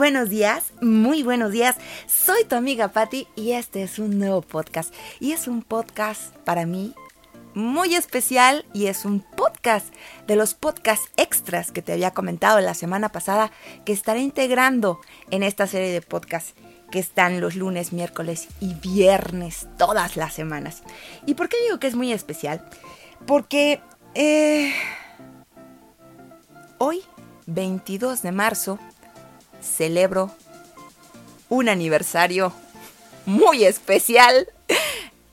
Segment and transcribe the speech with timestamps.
[0.00, 1.76] buenos días, muy buenos días.
[2.06, 4.94] Soy tu amiga Patti y este es un nuevo podcast.
[5.20, 6.94] Y es un podcast para mí
[7.52, 9.92] muy especial y es un podcast
[10.26, 13.52] de los podcasts extras que te había comentado la semana pasada
[13.84, 16.54] que estaré integrando en esta serie de podcasts
[16.90, 20.82] que están los lunes, miércoles y viernes todas las semanas.
[21.26, 22.66] ¿Y por qué digo que es muy especial?
[23.26, 23.82] Porque
[24.14, 24.72] eh,
[26.78, 27.02] hoy,
[27.44, 28.78] 22 de marzo,
[29.60, 30.30] celebro
[31.48, 32.52] un aniversario
[33.26, 34.48] muy especial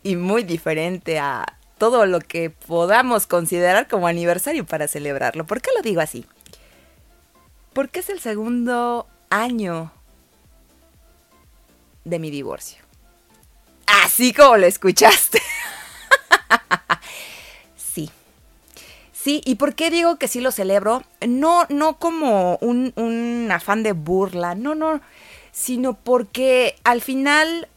[0.03, 5.45] y muy diferente a todo lo que podamos considerar como aniversario para celebrarlo.
[5.45, 6.25] ¿Por qué lo digo así?
[7.73, 9.91] Porque es el segundo año
[12.03, 12.83] de mi divorcio.
[13.85, 15.41] Así como lo escuchaste.
[19.27, 21.03] Sí, ¿y por qué digo que sí lo celebro?
[21.19, 25.01] No, no como un, un afán de burla, no, no,
[25.51, 27.67] sino porque al final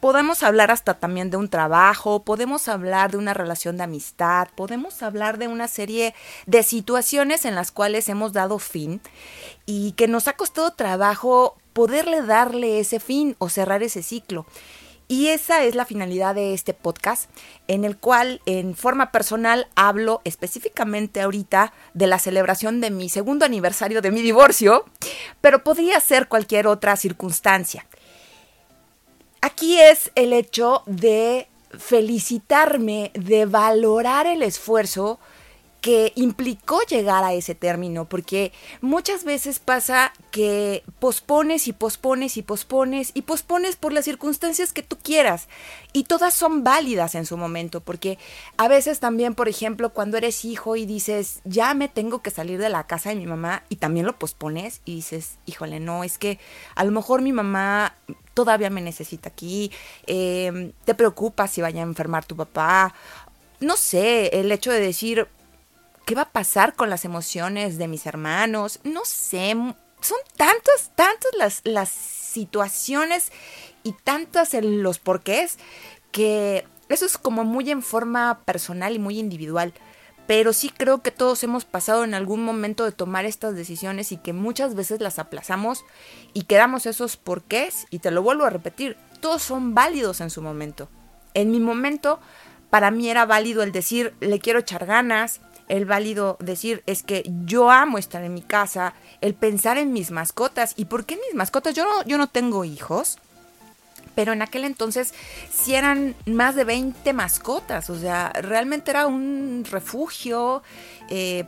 [0.00, 5.04] podemos hablar hasta también de un trabajo, podemos hablar de una relación de amistad, podemos
[5.04, 9.00] hablar de una serie de situaciones en las cuales hemos dado fin
[9.66, 14.46] y que nos ha costado trabajo poderle darle ese fin o cerrar ese ciclo.
[15.08, 17.30] Y esa es la finalidad de este podcast,
[17.68, 23.44] en el cual en forma personal hablo específicamente ahorita de la celebración de mi segundo
[23.44, 24.84] aniversario de mi divorcio,
[25.40, 27.86] pero podría ser cualquier otra circunstancia.
[29.40, 31.46] Aquí es el hecho de
[31.78, 35.20] felicitarme, de valorar el esfuerzo
[35.80, 42.42] que implicó llegar a ese término, porque muchas veces pasa que pospones y pospones y
[42.42, 45.48] pospones y pospones por las circunstancias que tú quieras
[45.92, 48.18] y todas son válidas en su momento, porque
[48.56, 52.58] a veces también, por ejemplo, cuando eres hijo y dices, ya me tengo que salir
[52.58, 56.18] de la casa de mi mamá y también lo pospones y dices, híjole, no, es
[56.18, 56.38] que
[56.74, 57.94] a lo mejor mi mamá
[58.34, 59.70] todavía me necesita aquí,
[60.06, 62.94] eh, te preocupas si vaya a enfermar tu papá,
[63.60, 65.28] no sé, el hecho de decir,
[66.06, 68.78] ¿Qué va a pasar con las emociones de mis hermanos?
[68.84, 73.32] No sé, son tantas, tantas las, las situaciones
[73.82, 75.58] y tantas los porqués
[76.12, 79.74] que eso es como muy en forma personal y muy individual.
[80.28, 84.16] Pero sí creo que todos hemos pasado en algún momento de tomar estas decisiones y
[84.16, 85.84] que muchas veces las aplazamos
[86.32, 87.88] y quedamos esos porqués.
[87.90, 90.88] Y te lo vuelvo a repetir, todos son válidos en su momento.
[91.34, 92.20] En mi momento,
[92.70, 97.24] para mí era válido el decir, le quiero echar ganas, el válido decir es que
[97.44, 100.74] yo amo estar en mi casa, el pensar en mis mascotas.
[100.76, 101.74] ¿Y por qué mis mascotas?
[101.74, 103.18] Yo no, yo no tengo hijos,
[104.14, 105.12] pero en aquel entonces
[105.50, 110.62] sí eran más de 20 mascotas, o sea, realmente era un refugio
[111.10, 111.44] eh,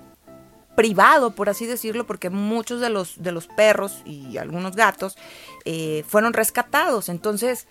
[0.77, 5.17] privado, por así decirlo, porque muchos de los, de los perros y algunos gatos
[5.65, 7.09] eh, fueron rescatados.
[7.09, 7.67] Entonces,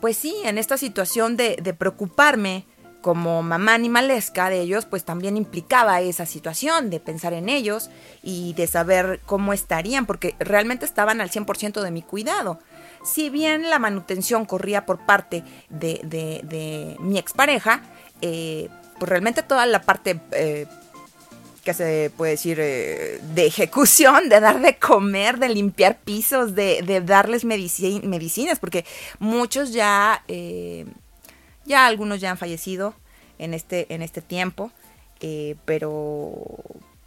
[0.00, 2.66] pues sí, en esta situación de, de preocuparme,
[3.04, 7.90] como mamá animalesca de ellos, pues también implicaba esa situación de pensar en ellos
[8.22, 12.60] y de saber cómo estarían, porque realmente estaban al 100% de mi cuidado.
[13.04, 17.82] Si bien la manutención corría por parte de, mi expareja,
[18.22, 20.18] eh, pues realmente toda la parte...
[20.32, 20.66] Eh,
[21.62, 27.02] que se puede decir, eh, de ejecución, de dar de comer, de limpiar pisos, de,
[27.04, 28.84] darles medicinas, porque
[29.18, 30.22] muchos ya
[31.64, 32.94] ya algunos ya han fallecido
[33.38, 34.70] en este, en este tiempo,
[35.20, 36.44] eh, pero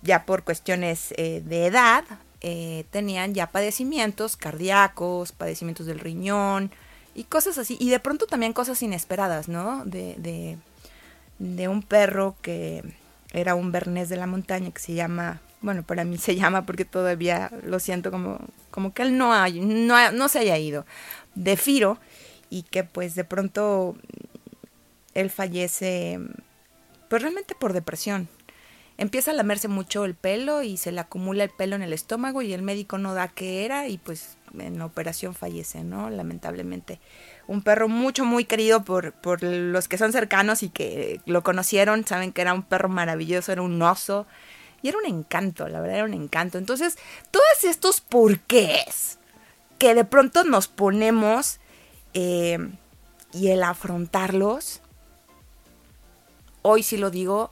[0.01, 2.03] ya por cuestiones eh, de edad
[2.41, 6.71] eh, tenían ya padecimientos cardíacos, padecimientos del riñón
[7.15, 7.77] y cosas así.
[7.79, 9.83] Y de pronto también cosas inesperadas, ¿no?
[9.85, 10.57] De,
[11.39, 12.83] de, un perro que
[13.33, 16.85] era un bernés de la montaña que se llama bueno, para mí se llama porque
[16.85, 18.39] todavía lo siento como,
[18.71, 20.85] como que él no, hay, no, no se haya ido,
[21.35, 21.99] de Firo,
[22.49, 23.95] y que pues de pronto
[25.17, 26.19] él fallece
[27.09, 28.29] pues realmente por depresión.
[28.99, 32.41] Empieza a lamerse mucho el pelo y se le acumula el pelo en el estómago
[32.41, 36.09] y el médico no da qué era y pues en la operación fallece, ¿no?
[36.09, 36.99] Lamentablemente.
[37.47, 42.05] Un perro mucho, muy querido por, por los que son cercanos y que lo conocieron,
[42.05, 44.27] saben que era un perro maravilloso, era un oso
[44.83, 46.59] y era un encanto, la verdad era un encanto.
[46.59, 46.97] Entonces,
[47.31, 49.17] todos estos porqués
[49.79, 51.59] que de pronto nos ponemos
[52.13, 52.57] eh,
[53.33, 54.81] y el afrontarlos,
[56.61, 57.51] hoy sí lo digo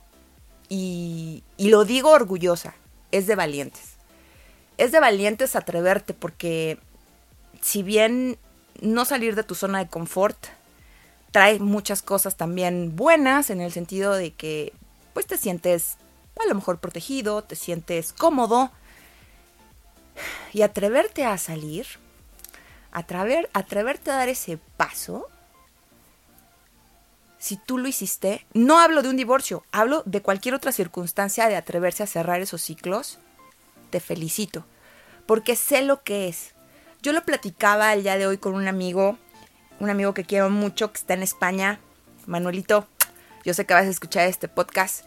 [0.68, 2.74] y, lo digo orgullosa,
[3.12, 3.96] es de valientes.
[4.78, 6.78] Es de valientes atreverte porque
[7.62, 8.38] si bien
[8.80, 10.36] no salir de tu zona de confort
[11.30, 14.72] trae muchas cosas también buenas en el sentido de que
[15.14, 15.96] pues te sientes
[16.38, 18.70] a lo mejor protegido, te sientes cómodo,
[20.52, 21.86] Y atreverte a salir,
[22.92, 25.28] atrever, atreverte a dar ese paso,
[27.46, 31.54] si tú lo hiciste, no hablo de un divorcio, hablo de cualquier otra circunstancia de
[31.54, 33.20] atreverse a cerrar esos ciclos,
[33.90, 34.66] te felicito,
[35.26, 36.54] porque sé lo que es.
[37.02, 39.16] Yo lo platicaba el día de hoy con un amigo,
[39.78, 41.78] un amigo que quiero mucho, que está en España,
[42.26, 42.88] Manuelito,
[43.44, 45.04] yo sé que vas a escuchar este podcast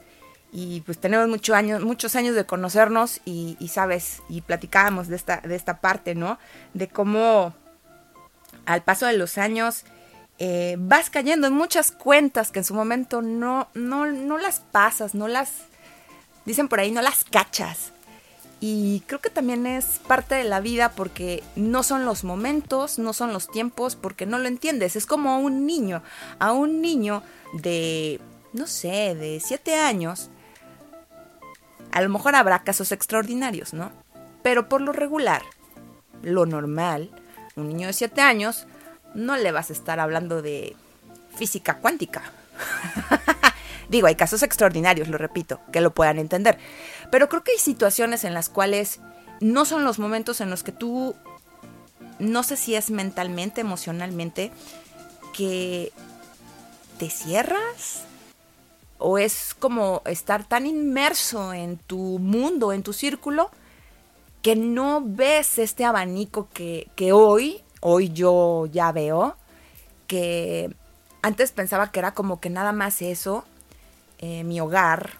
[0.53, 5.42] y pues tenemos muchos años, muchos años de conocernos y, sabes, y platicábamos de esta,
[5.42, 6.39] de esta parte, ¿no?
[6.74, 7.53] De cómo
[8.65, 9.83] al paso de los años
[10.39, 15.13] eh, vas cayendo en muchas cuentas que en su momento no, no, no las pasas,
[15.13, 15.51] no las,
[16.45, 17.91] dicen por ahí, no las cachas.
[18.62, 23.13] Y creo que también es parte de la vida porque no son los momentos, no
[23.13, 24.95] son los tiempos, porque no lo entiendes.
[24.95, 26.03] Es como a un niño,
[26.39, 28.19] a un niño de,
[28.51, 30.30] no sé, de siete años,
[31.92, 33.92] a lo mejor habrá casos extraordinarios, ¿no?
[34.44, 35.42] Pero por lo regular,
[36.21, 37.12] lo normal,
[37.56, 38.65] un niño de 7 años,
[39.13, 40.75] no le vas a estar hablando de
[41.35, 42.23] física cuántica.
[43.89, 46.57] Digo, hay casos extraordinarios, lo repito, que lo puedan entender.
[47.11, 49.00] Pero creo que hay situaciones en las cuales
[49.41, 51.15] no son los momentos en los que tú,
[52.19, 54.51] no sé si es mentalmente, emocionalmente,
[55.33, 55.91] que
[56.97, 58.03] te cierras
[59.00, 63.50] o es como estar tan inmerso en tu mundo, en tu círculo,
[64.41, 69.35] que no ves este abanico que, hoy, hoy yo ya veo,
[70.07, 70.73] que
[71.21, 73.45] antes pensaba que era como que nada más eso,
[74.19, 75.11] eh, mi hogar,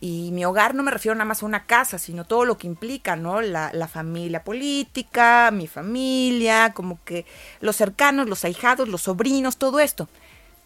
[0.00, 2.66] y mi hogar no me refiero nada más a una casa, sino todo lo que
[2.66, 3.40] implica, ¿no?
[3.40, 7.24] La, la, familia política, mi familia, como que
[7.60, 10.08] los cercanos, los ahijados, los sobrinos, todo esto.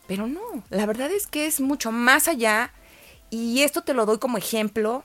[0.07, 0.41] Pero no,
[0.71, 2.73] la verdad es que es mucho más allá
[3.29, 5.05] y esto te lo doy como ejemplo,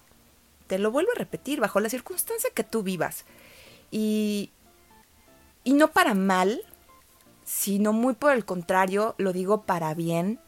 [0.68, 3.26] te lo vuelvo a repetir, bajo la circunstancia que tú vivas.
[3.92, 4.52] Y,
[5.64, 6.62] y no para mal,
[7.44, 10.40] sino muy por el contrario, lo digo para bien.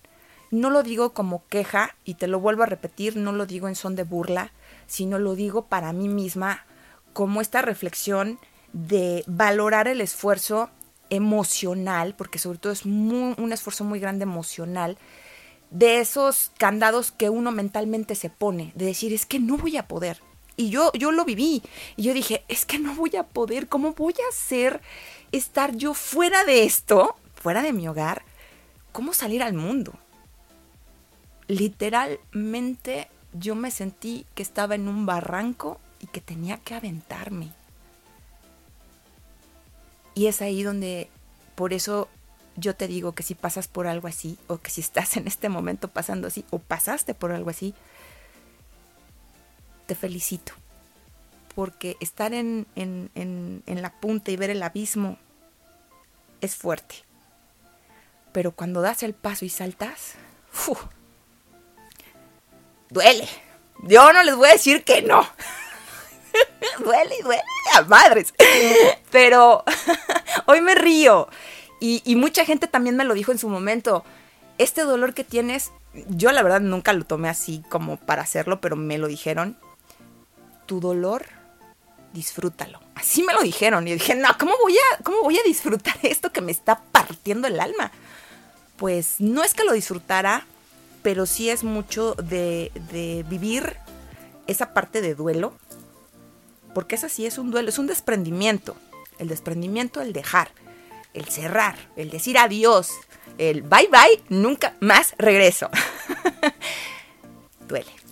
[0.51, 3.75] No lo digo como queja, y te lo vuelvo a repetir, no lo digo en
[3.75, 4.51] son de burla,
[4.85, 6.65] sino lo digo para mí misma
[7.13, 8.39] como esta reflexión
[8.71, 10.69] de valorar el esfuerzo
[11.09, 14.97] emocional, porque sobre todo es un esfuerzo muy grande emocional,
[15.69, 19.87] de esos candados que uno mentalmente se pone, de decir, es que no voy a
[19.87, 20.21] poder.
[20.55, 21.63] Y yo, yo lo viví,
[21.95, 24.81] y yo dije, es que no voy a poder, ¿cómo voy a hacer
[25.31, 28.23] estar yo fuera de esto, fuera de mi hogar?
[28.91, 29.93] ¿Cómo salir al mundo?
[31.47, 37.51] Literalmente yo me sentí que estaba en un barranco y que tenía que aventarme.
[40.13, 41.09] Y es ahí donde,
[41.55, 42.07] por eso
[42.55, 45.49] yo te digo que si pasas por algo así, o que si estás en este
[45.49, 47.73] momento pasando así, o pasaste por algo así,
[49.85, 50.53] te felicito.
[51.55, 52.65] Porque estar en,
[53.65, 55.17] la punta y ver el abismo
[56.41, 56.95] es fuerte.
[58.31, 60.15] Pero cuando das el paso y saltas,
[62.89, 63.27] duele.
[63.83, 65.27] Yo no les voy a decir que no.
[66.79, 67.43] duele y duele
[67.75, 68.33] a madres.
[69.11, 69.63] Pero
[70.45, 71.27] hoy me río.
[71.85, 74.05] Y, mucha gente también me lo dijo en su momento.
[74.57, 75.73] Este dolor que tienes,
[76.07, 79.57] yo la verdad nunca lo tomé así como para hacerlo, pero me lo dijeron.
[80.65, 81.25] Tu dolor,
[82.13, 82.79] disfrútalo.
[82.95, 83.87] Así me lo dijeron.
[83.87, 87.47] Y dije, no, ¿cómo voy a, cómo voy a disfrutar esto que me está partiendo
[87.47, 87.91] el alma?
[88.77, 90.45] Pues no es que lo disfrutara,
[91.01, 93.77] pero sí es mucho de, de vivir
[94.47, 95.53] esa parte de duelo,
[96.73, 98.75] porque es así, es un duelo, es un desprendimiento.
[99.19, 100.51] El desprendimiento, el dejar,
[101.13, 102.89] el cerrar, el decir adiós,
[103.37, 105.69] el bye bye, nunca más regreso.
[107.67, 108.02] Duele.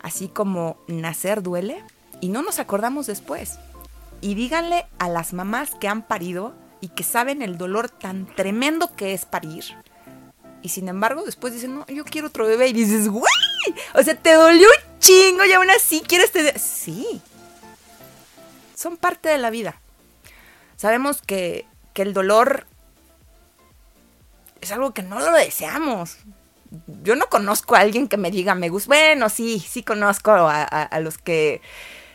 [0.00, 1.82] Así como nacer duele
[2.20, 3.58] y no nos acordamos después.
[4.20, 8.94] Y díganle a las mamás que han parido y que saben el dolor tan tremendo
[8.94, 9.64] que es parir.
[10.62, 12.68] Y sin embargo, después dicen, no, yo quiero otro bebé.
[12.68, 13.24] Y dices, ¡güey!
[13.94, 16.58] O sea, te dolió un chingo y aún así quieres tener.
[16.58, 17.20] Sí.
[18.74, 19.80] Son parte de la vida.
[20.76, 22.64] Sabemos que, el dolor
[24.60, 26.18] es algo que no lo deseamos.
[27.02, 28.88] Yo no conozco a alguien que me diga me gusta.
[28.88, 31.62] Bueno, sí, sí conozco a, los que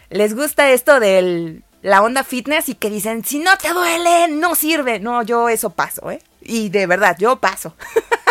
[0.10, 4.56] les gusta esto de la onda fitness y que dicen, si no te duele, no
[4.56, 5.00] sirve.
[5.00, 6.22] No, yo eso paso, ¿eh?
[6.42, 7.76] Y de verdad, yo paso.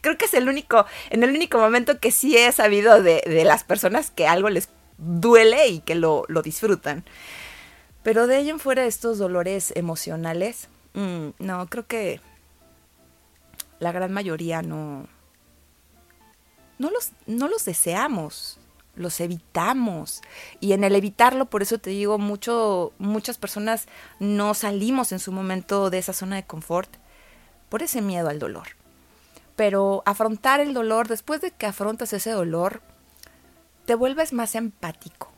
[0.00, 3.64] creo que es el único, en el único momento que sí he sabido de, las
[3.64, 7.04] personas que algo les duele y que lo, disfrutan.
[8.02, 12.20] Pero de ello en fuera estos dolores emocionales, mm, no, creo que
[13.80, 15.06] la gran mayoría no,
[16.78, 18.58] no los, no los deseamos.
[18.94, 20.22] los evitamos.
[20.60, 23.86] Y en el evitarlo, por eso te digo, muchas personas
[24.18, 26.90] no salimos en su momento de esa zona de confort
[27.68, 28.68] por ese miedo al dolor.
[29.54, 32.80] Pero afrontar el dolor, después de que afrontas ese dolor,
[33.86, 35.30] te vuelves más empático.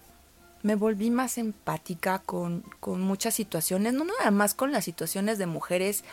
[0.63, 5.47] Me volví más empática con, con muchas situaciones, no nada más con las situaciones de
[5.47, 6.05] mujeres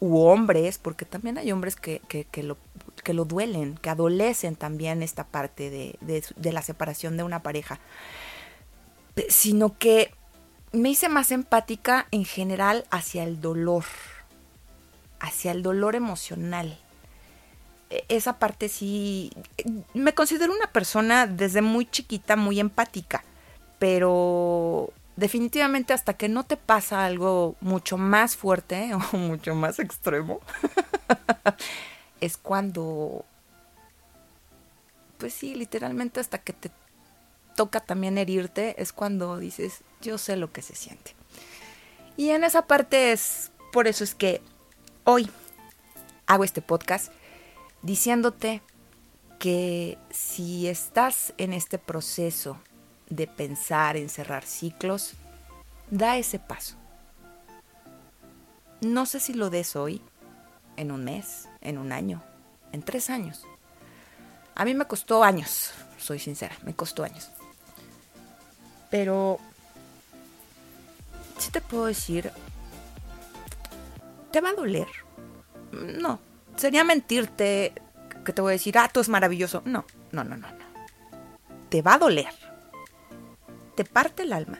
[0.00, 2.56] u hombres, porque también hay hombres que, que, lo,
[3.02, 7.80] que lo duelen, que adolecen también esta parte de, de, la separación de una pareja,
[9.28, 10.12] sino que
[10.72, 13.84] me hice más empática en general hacia el dolor,
[15.20, 16.78] hacia el dolor emocional.
[17.90, 19.30] E, esa parte sí,
[19.94, 23.22] me considero una persona desde muy chiquita muy empática,
[23.78, 30.40] pero definitivamente hasta que no te pasa algo mucho más fuerte o mucho más extremo,
[32.20, 33.24] es cuando,
[35.18, 36.70] pues sí, literalmente hasta que te
[37.56, 41.14] toca también herirte, es cuando dices, yo sé lo que se siente.
[42.16, 44.40] Y en esa parte es, por eso es que
[45.04, 45.30] hoy
[46.26, 47.12] hago este podcast
[47.82, 48.62] diciéndote
[49.38, 52.58] que si estás en este proceso
[53.08, 55.14] de pensar en cerrar ciclos,
[55.90, 56.76] da ese paso.
[58.80, 60.02] No sé si lo des hoy,
[60.76, 62.22] en un mes, en un año,
[62.72, 63.46] en tres años.
[64.54, 67.30] A mí me costó años, soy sincera, me costó años.
[68.90, 69.38] Pero,
[71.38, 72.30] si te puedo decir,
[74.30, 74.88] ¿te va a doler?
[75.72, 76.20] No,
[76.56, 77.72] sería mentirte
[78.24, 79.62] que te voy a decir, ah, tú es maravilloso.
[79.64, 80.64] No, no, no, no, no.
[81.68, 82.43] Te va a doler
[83.74, 84.58] te parte el alma.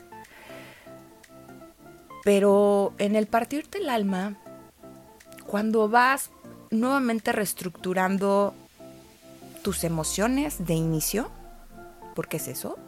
[2.25, 4.37] Pero en el partirte el alma,
[5.47, 6.31] cuando vas
[6.71, 8.55] nuevamente reestructurando
[9.63, 11.31] tus emociones de inicio,
[12.15, 12.79] porque es eso,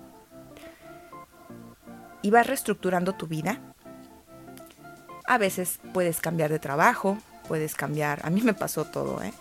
[2.22, 3.60] y vas reestructurando tu vida,
[5.26, 7.18] a veces puedes cambiar de trabajo,
[7.48, 9.32] puedes cambiar, a mí me pasó todo, ¿eh?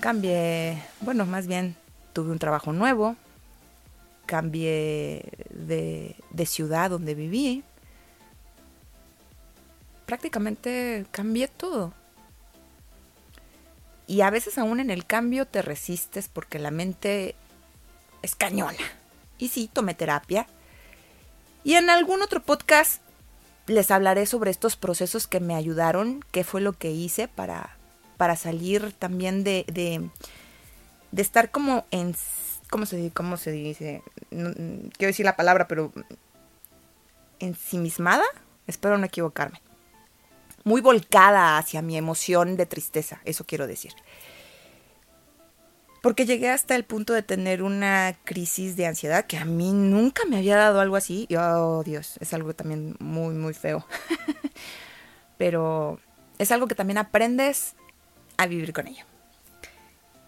[0.00, 1.76] Cambié, bueno, más bien
[2.12, 3.16] tuve un trabajo nuevo,
[4.28, 7.64] cambié de, ciudad donde viví.
[10.04, 11.94] Prácticamente cambié todo.
[14.06, 17.34] Y a veces aún en el cambio te resistes porque la mente
[18.22, 18.78] es cañona.
[19.38, 20.46] Y sí, tomé terapia.
[21.64, 23.00] Y en algún otro podcast
[23.66, 27.76] les hablaré sobre estos procesos que me ayudaron, qué fue lo que hice para,
[28.18, 30.08] para salir también de, de,
[31.12, 32.14] de estar como en
[32.70, 34.02] ¿cómo se, cómo se dice?
[34.30, 35.92] quiero decir la palabra, pero
[37.38, 38.24] ensimismada,
[38.66, 39.60] espero no equivocarme.
[40.64, 43.92] Muy volcada hacia mi emoción de tristeza, eso quiero decir.
[46.02, 50.24] Porque llegué hasta el punto de tener una crisis de ansiedad que a mí nunca
[50.26, 51.26] me había dado algo así.
[51.28, 53.84] Y, oh, Dios, es algo también muy, muy feo.
[55.38, 55.98] Pero
[56.38, 57.74] es algo que también aprendes
[58.36, 59.04] a vivir con ello.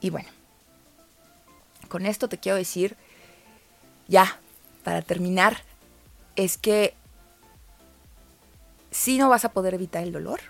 [0.00, 0.28] Y bueno,
[1.90, 2.96] con esto te quiero decir,
[4.08, 4.40] ya,
[4.82, 5.58] para terminar,
[6.36, 6.94] es que
[8.90, 10.40] sí no vas a poder evitar el dolor,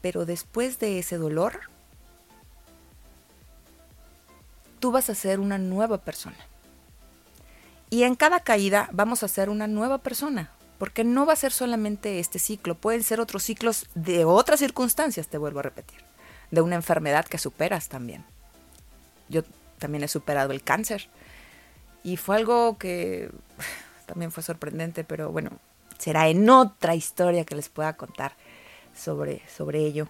[0.00, 1.60] pero después de ese dolor,
[4.78, 6.36] tú vas a ser una nueva persona.
[7.90, 11.52] Y en cada caída vamos a ser una nueva persona, porque no va a ser
[11.52, 16.00] solamente este ciclo, pueden ser otros ciclos de otras circunstancias, te vuelvo a repetir,
[16.50, 18.33] de una enfermedad que superas también
[19.28, 19.42] yo
[19.78, 21.08] también he superado el cáncer.
[22.02, 23.30] Y fue algo que
[24.06, 25.50] también fue sorprendente, pero bueno,
[25.98, 28.36] será en otra historia que les pueda contar
[28.94, 30.08] sobre, sobre ello.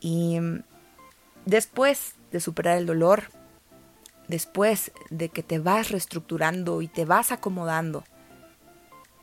[0.00, 0.62] Y mm,
[1.44, 3.24] después de superar el dolor,
[4.28, 8.04] después de que te vas reestructurando y te vas acomodando,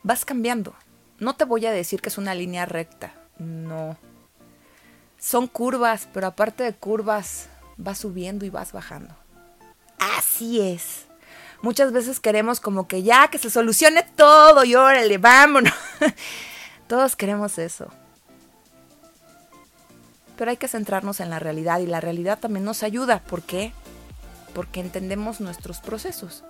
[0.03, 0.73] vas cambiando.
[1.19, 3.97] No te voy a decir que es una línea recta, no.
[5.17, 9.15] Son curvas, pero aparte de curvas, vas subiendo y vas bajando.
[9.99, 11.05] Así es.
[11.61, 15.73] Muchas veces queremos como que ya que se solucione todo y órale, vámonos.
[16.87, 17.87] Todos queremos eso.
[20.37, 23.19] Pero hay que centrarnos en la realidad y la realidad también nos ayuda.
[23.19, 23.71] ¿Por qué?
[24.53, 26.43] Porque entendemos nuestros procesos.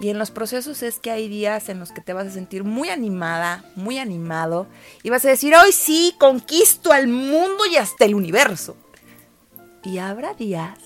[0.00, 2.64] Y en los procesos es que hay días en los que te vas a sentir
[2.64, 4.66] muy animada, muy animado,
[5.02, 8.76] y vas a decir, hoy sí, conquisto al mundo y hasta el universo.
[9.84, 10.78] Y habrá días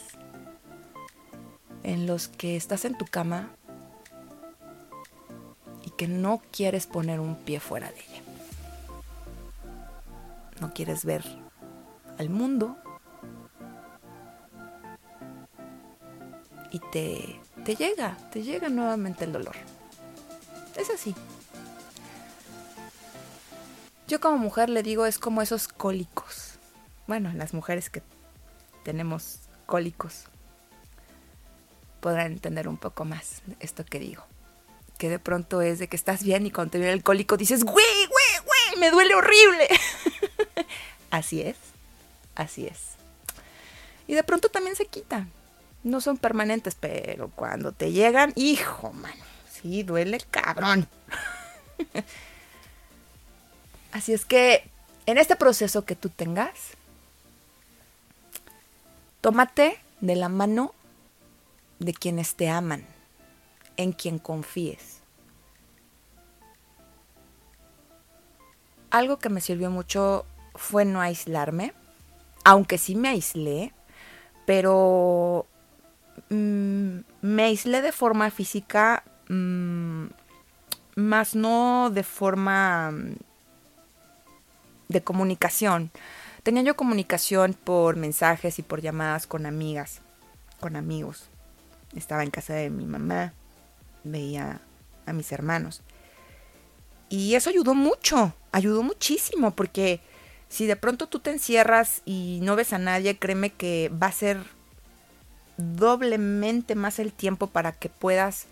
[1.83, 3.51] en los que estás en tu cama
[5.85, 8.23] y que no quieres poner un pie fuera de ella.
[10.61, 11.25] No quieres ver
[12.19, 12.77] al mundo
[16.71, 19.57] y te, te llega, te llega nuevamente el dolor.
[20.77, 21.15] Es así.
[24.09, 26.59] Yo como mujer le digo es como esos cólicos.
[27.07, 28.03] Bueno, las mujeres que
[28.87, 30.27] tenemos cólicos
[32.01, 34.25] podrán entender un poco más esto que digo.
[34.97, 37.65] Que de pronto es de que estás bien y cuando te viene el cólico dices,
[37.65, 37.75] güey,
[38.07, 39.69] güey, güey, me duele horrible.
[41.11, 41.57] así es,
[42.37, 42.93] así es.
[44.07, 45.33] Y de pronto también se quitan.
[45.83, 50.87] No son permanentes, pero cuando te llegan, hijo, mano, sí, duele cabrón.
[53.93, 54.69] Así es que
[55.07, 56.53] en este proceso que tú tengas,
[59.27, 60.73] tómate de la mano
[61.81, 62.87] de quienes te aman,
[63.77, 65.03] en quien confíes.
[68.89, 71.73] Algo que me sirvió mucho fue no aislarme,
[72.45, 73.73] aunque sí me aislé,
[74.47, 75.45] pero
[76.31, 80.05] mm, me aislé de forma física, mm,
[80.95, 83.17] más no de forma mm,
[84.87, 85.91] de comunicación.
[86.47, 90.01] Tenía yo comunicación por mensajes y por llamadas con amigas,
[90.61, 91.25] con amigos.
[91.97, 93.33] Estaba en casa de mi mamá,
[94.05, 94.61] veía
[95.07, 95.83] a mis hermanos.
[97.09, 99.99] Y eso ayudó mucho, ayudó muchísimo, porque
[100.49, 104.13] si de pronto tú te encierras y no ves a nadie, créeme que va a
[104.13, 104.39] ser
[105.57, 108.47] doblemente más el tiempo para que puedas,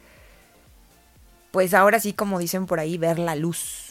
[1.52, 3.83] pues ahora sí como dicen por ahí, ver la luz.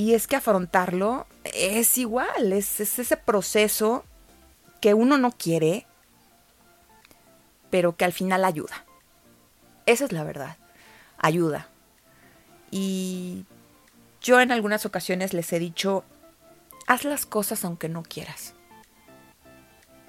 [0.00, 4.02] Y es que afrontarlo es igual, es, es ese proceso
[4.80, 5.86] que uno no quiere,
[7.68, 8.86] pero que al final ayuda.
[9.84, 10.56] Esa es la verdad,
[11.18, 11.68] ayuda.
[12.70, 13.44] Y
[14.22, 16.02] yo en algunas ocasiones les he dicho,
[16.86, 18.54] haz las cosas aunque no quieras.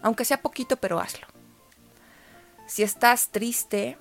[0.01, 1.27] Aunque sea poquito, pero hazlo.
[2.65, 3.97] Si estás triste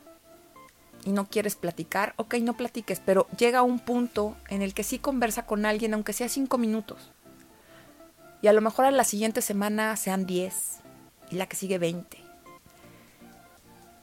[1.04, 4.98] y no quieres platicar, ok, no platiques, pero llega un punto en el que sí
[4.98, 7.10] conversa con alguien, aunque sea cinco minutos.
[8.42, 10.78] Y a lo mejor a la siguiente semana sean diez
[11.30, 12.18] y la que sigue veinte.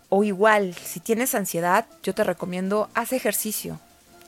[0.09, 3.79] O igual, si tienes ansiedad, yo te recomiendo, haz ejercicio.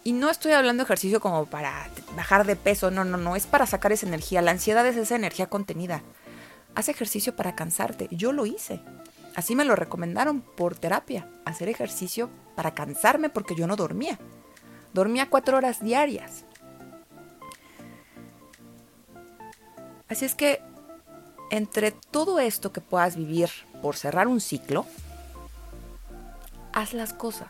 [0.04, 3.46] Y no estoy hablando de ejercicio como para bajar de peso, no, no, no, es
[3.48, 4.42] para sacar esa energía.
[4.42, 6.02] La ansiedad es esa energía contenida.
[6.76, 8.08] Haz ejercicio para cansarte.
[8.12, 8.82] Yo lo hice.
[9.36, 14.20] Así me lo recomendaron por terapia, hacer ejercicio para cansarme porque yo no dormía.
[14.94, 16.46] Dormía cuatro horas diarias.
[20.10, 20.62] Así es que
[21.52, 23.50] entre todo esto que puedas vivir
[23.82, 24.86] por cerrar un ciclo,
[26.74, 27.50] haz las cosas.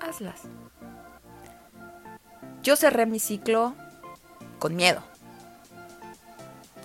[0.00, 0.42] Hazlas.
[2.62, 3.74] Yo cerré mi ciclo
[4.58, 5.02] con miedo.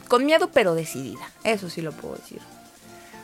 [0.08, 1.30] Con miedo pero decidida.
[1.44, 2.42] Eso sí lo puedo decir.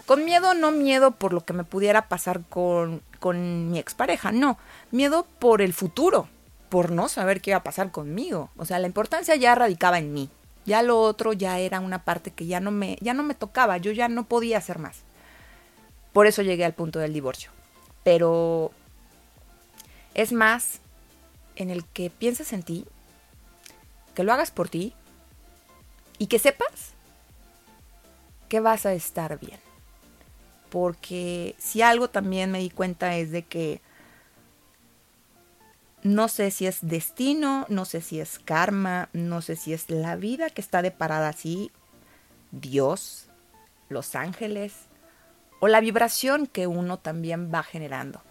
[0.05, 4.57] Con miedo, no miedo por lo que me pudiera pasar con, con mi expareja, no.
[4.91, 6.27] Miedo por el futuro,
[6.69, 8.49] por no saber qué iba a pasar conmigo.
[8.57, 10.29] O sea, la importancia ya radicaba en mí.
[10.65, 13.77] Ya lo otro ya era una parte que ya no me, ya no me tocaba,
[13.77, 14.97] yo ya no podía hacer más.
[16.13, 17.51] Por eso llegué al punto del divorcio.
[18.03, 18.71] Pero
[20.13, 20.79] es más
[21.55, 22.85] en el que pienses en ti,
[24.13, 24.93] que lo hagas por ti
[26.17, 26.93] y que sepas
[28.49, 29.64] que vas a estar bien.
[30.69, 33.81] Porque si algo también me di cuenta es de que
[36.05, 40.15] no sé si es destino, no sé si es karma, no sé si es la
[40.15, 41.71] vida que está deparada así,
[42.51, 43.27] Dios,
[43.89, 44.73] los ángeles,
[45.59, 48.21] o la vibración que uno también va generando.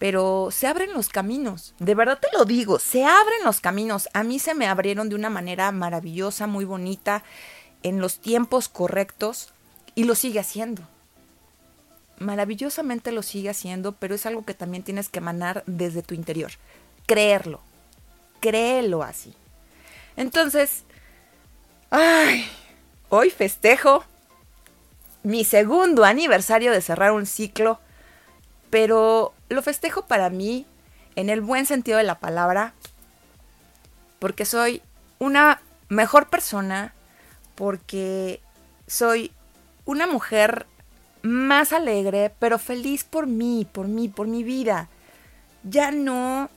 [0.00, 4.08] Pero se abren los caminos, de verdad te lo digo, se abren los caminos.
[4.12, 7.22] A mí se me abrieron de una manera maravillosa, muy bonita,
[7.84, 9.52] en los tiempos correctos,
[9.94, 10.82] y lo sigue haciendo.
[12.18, 16.52] Maravillosamente lo sigue haciendo, pero es algo que también tienes que emanar desde tu interior.
[17.06, 17.60] Creerlo,
[18.40, 19.34] créelo así.
[20.16, 20.84] Entonces,
[21.90, 22.48] ay,
[23.10, 24.04] hoy festejo
[25.26, 27.80] mi segundo aniversario de cerrar un ciclo,
[28.70, 30.66] pero lo festejo para mí
[31.16, 32.74] en el buen sentido de la palabra,
[34.20, 34.82] porque soy
[35.18, 36.94] una mejor persona,
[37.56, 38.40] porque
[38.86, 39.32] soy
[39.84, 40.66] una mujer
[41.26, 44.88] más alegre, pero feliz por mí, por mí, por mi vida.
[45.62, 46.48] Ya no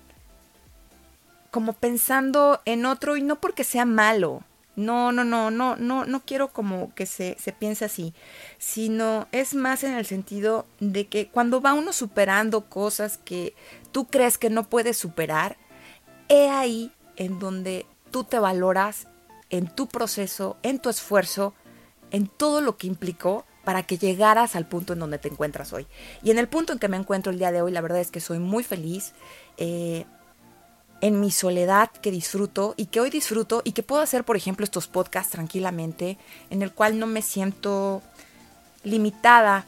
[1.51, 4.43] como pensando en otro y no porque sea malo,
[4.75, 8.13] no, no, no, no, no, no quiero como que se, se piense así,
[8.59, 13.55] sino es más en el sentido de que cuando va uno superando cosas que
[13.91, 15.57] tú crees que no puedes superar,
[16.29, 19.07] he ahí en donde tú te valoras
[19.49, 21.53] en tu proceso, en tu esfuerzo,
[22.11, 25.85] en todo lo que implicó para que llegaras al punto en donde te encuentras hoy.
[26.23, 28.09] Y en el punto en que me encuentro el día de hoy, la verdad es
[28.09, 29.13] que soy muy feliz.
[29.57, 30.05] Eh,
[31.01, 34.63] en mi soledad que disfruto y que hoy disfruto y que puedo hacer, por ejemplo,
[34.63, 36.17] estos podcasts tranquilamente,
[36.49, 38.01] en el cual no me siento
[38.83, 39.65] limitada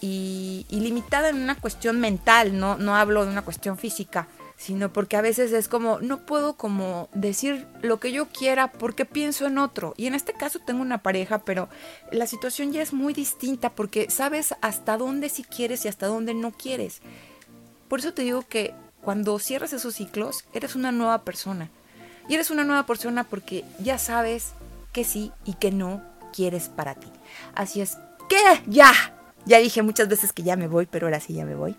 [0.00, 5.16] y, limitada en una cuestión mental, no, no hablo de una cuestión física, sino porque
[5.16, 9.58] a veces es como, no puedo como decir lo que yo quiera porque pienso en
[9.58, 9.94] otro.
[9.96, 11.68] Y en este caso tengo una pareja, pero
[12.12, 16.34] la situación ya es muy distinta porque sabes hasta dónde sí quieres y hasta dónde
[16.34, 17.00] no quieres.
[17.88, 21.68] Por eso te digo que cuando cierras esos ciclos, eres una nueva persona.
[22.28, 24.52] Y eres una nueva persona porque ya sabes
[24.92, 27.08] que sí y que no quieres para ti.
[27.54, 28.92] Así es que ya,
[29.44, 31.76] ya dije muchas veces que ya me voy, pero ahora sí ya me voy.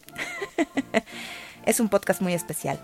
[1.66, 2.80] es un podcast muy especial.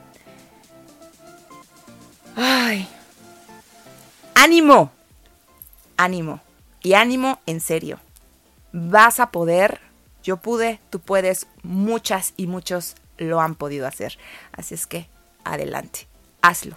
[2.36, 2.88] Ay.
[4.36, 4.92] Ánimo.
[5.98, 6.42] Ánimo.
[6.82, 8.00] Y ánimo en serio.
[8.72, 9.80] Vas a poder.
[10.24, 11.48] Yo pude, tú puedes.
[11.64, 14.18] Muchas y muchos lo han podido hacer.
[14.52, 15.08] Así es que,
[15.44, 16.08] adelante.
[16.42, 16.76] Hazlo.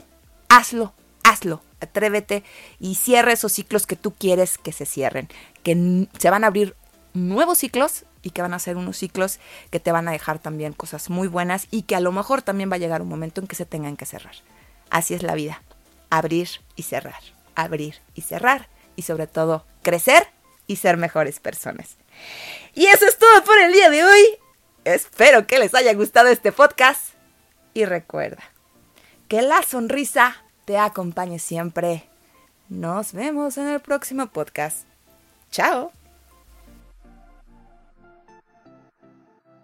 [0.49, 0.93] Hazlo.
[1.23, 1.63] Hazlo.
[1.81, 2.45] Atrévete
[2.81, 5.29] y cierra esos ciclos que tú quieres que se cierren.
[5.63, 6.77] Que se van a abrir
[7.13, 9.39] nuevos ciclos y que van a ser unos ciclos
[9.71, 12.71] que te van a dejar también cosas muy buenas y que a lo mejor también
[12.71, 14.35] va a llegar un momento en que se tengan que cerrar.
[14.91, 15.63] Así es la vida.
[16.11, 17.23] Abrir y cerrar.
[17.55, 18.69] Abrir y cerrar.
[18.97, 20.27] Y sobre todo, crecer
[20.67, 21.97] y ser mejores personas.
[22.75, 24.23] Y eso es todo por el día de hoy.
[24.85, 27.15] Espero que les haya gustado este podcast.
[27.75, 28.43] Y recuerda,
[29.29, 32.09] que la sonrisa te acompañe siempre.
[32.69, 34.87] Nos vemos en el próximo podcast.
[35.51, 35.93] Chao.